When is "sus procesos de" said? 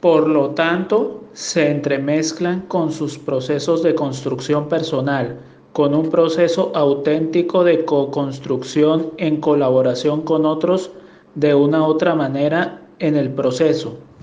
2.92-3.94